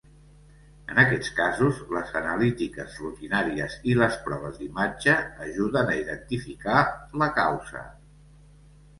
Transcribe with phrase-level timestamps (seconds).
[0.91, 5.15] En aquests casos, les analítiques rutinàries i les proves d'imatge
[5.49, 6.79] ajuden a identificar
[7.25, 7.85] la causa.